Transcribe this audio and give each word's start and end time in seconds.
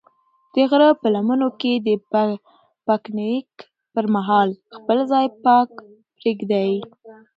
د 0.53 0.55
غره 0.69 0.89
په 1.01 1.07
لمنو 1.15 1.49
کې 1.59 1.73
د 1.87 1.89
پکنیک 2.87 3.49
پر 3.93 4.05
مهال 4.15 4.49
خپل 4.75 4.97
ځای 5.11 5.27
پاک 5.45 5.69
پرېږدئ. 6.17 6.73